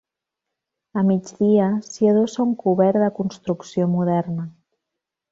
A 1.01 1.01
migdia 1.09 1.67
s'hi 1.87 2.09
adossa 2.11 2.45
un 2.45 2.55
cobert 2.63 2.99
de 3.03 3.11
construcció 3.19 3.87
moderna. 3.97 4.47